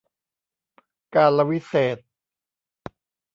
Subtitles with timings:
[1.15, 2.05] กาลวิเศษณ์